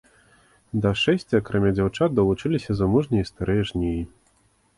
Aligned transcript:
Да 0.85 0.93
шэсця, 1.01 1.35
акрамя 1.41 1.71
дзяўчат, 1.77 2.09
далучаліся 2.21 2.71
замужнія 2.81 3.21
і 3.27 3.29
старыя 3.31 3.61
жнеі. 3.73 4.01